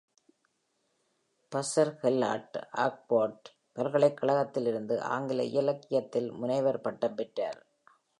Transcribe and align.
Purser-Hallard 1.51 2.57
Oxford 2.77 3.49
பல்கலைக்கழகத்திலிருந்து 3.71 5.01
ஆங்கில 5.09 5.43
இலக்கியத்தில் 5.43 6.31
முனைவர் 6.31 6.81
பட்டம் 6.81 7.15
பெற்றார். 7.15 7.61